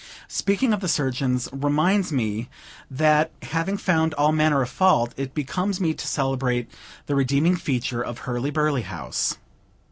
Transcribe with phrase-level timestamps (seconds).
[0.33, 2.49] Speaking of the surgeons reminds me
[2.89, 6.71] that, having found all manner of fault, it becomes me to celebrate
[7.05, 9.37] the redeeming feature of Hurly burly House.